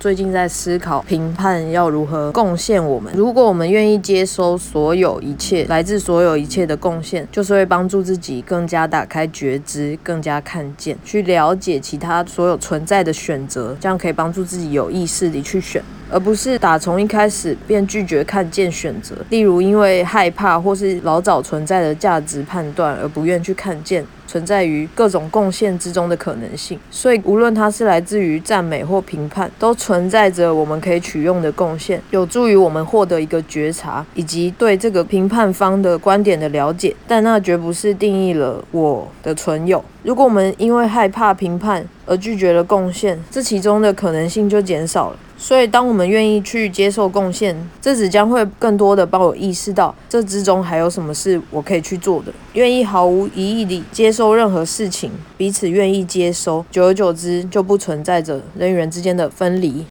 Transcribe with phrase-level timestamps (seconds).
[0.00, 3.12] 最近在思考评判要如何贡献我们。
[3.14, 15.82] 如果我们愿意接收所有一切来自所有一切的贡献，就是会帮助自己更加打开觉知，更加看见，去了解其他所有存在的选择，这样可以帮助自己有意识地去选。
[16.10, 26.78] 而不是打从一开始便拒绝看见选择，例如因为害怕或是老早存在的价值判断而不愿去看见存在于各种贡献之中的可能性。
[26.90, 36.94] 所以无论它是来自于赞美或评判，都存在着我们可以取用的贡献，有助于我们获得一个觉察以及对这个评判方的观点的了解。
[37.06, 39.84] 但那绝不是定义了我的存有。
[40.02, 45.16] 如果我们因为害怕评判而拒绝了贡献，这其中的可能性就减少了。
[45.36, 52.32] 所以，当我们们愿意去接受贡献，这只将会更多的帮我意识到这之中还有什么是我可以去做的。
[52.54, 59.84] 愿意毫无疑义地接受任何事情，彼此愿意接收，久而久之就不存在着人与人之间的分离。